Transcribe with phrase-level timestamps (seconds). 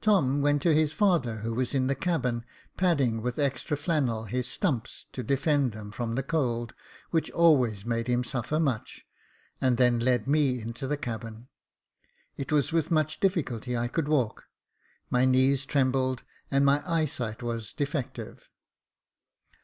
[0.00, 2.44] Tom went to his father, who was in the cabin,
[2.76, 6.74] padding, with extra flannel, his stumps, to defend them from the cold,
[7.12, 9.06] which always made him suffer much,
[9.60, 11.46] and then led me into the cabin.
[12.36, 14.46] It was with much diflSculty I could walk;
[15.10, 18.48] my knees trembled, and my eyesight was defective.